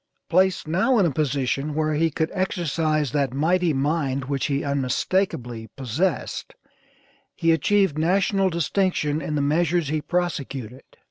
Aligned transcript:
Placed 0.29 0.67
now 0.67 0.97
in 0.97 1.05
a 1.05 1.11
position 1.11 1.75
where 1.75 1.93
he 1.93 2.09
could 2.09 2.31
exercise 2.33 3.11
that 3.11 3.35
mighty 3.35 3.71
mind 3.71 4.25
which 4.25 4.47
he 4.47 4.63
unmistakably 4.63 5.69
possessed, 5.77 6.55
he 7.35 7.51
achieved 7.51 7.99
National 7.99 8.49
distinction 8.49 9.21
in 9.21 9.35
the 9.35 9.43
measures 9.43 9.89
he 9.89 10.01
prosecuted. 10.01 10.81